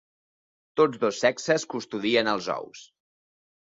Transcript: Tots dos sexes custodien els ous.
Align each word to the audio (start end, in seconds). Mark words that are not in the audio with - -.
Tots 0.79 1.01
dos 1.03 1.21
sexes 1.25 1.67
custodien 1.75 2.33
els 2.33 2.49
ous. 2.57 2.85